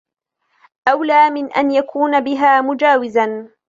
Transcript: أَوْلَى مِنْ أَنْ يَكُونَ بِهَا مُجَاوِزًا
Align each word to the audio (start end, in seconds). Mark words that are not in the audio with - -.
أَوْلَى 0.87 1.29
مِنْ 1.29 1.51
أَنْ 1.51 1.71
يَكُونَ 1.71 2.19
بِهَا 2.19 2.61
مُجَاوِزًا 2.61 3.51